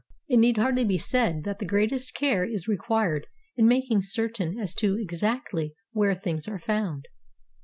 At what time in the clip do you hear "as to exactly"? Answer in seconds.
4.57-5.75